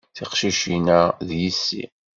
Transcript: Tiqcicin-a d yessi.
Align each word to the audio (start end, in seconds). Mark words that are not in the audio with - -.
Tiqcicin-a 0.15 1.01
d 1.27 1.29
yessi. 1.41 1.83